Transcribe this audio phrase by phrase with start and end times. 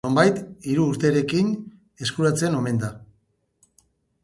[0.07, 1.51] Nonbait hiru urterekin
[2.07, 2.91] eskuratzen omen da.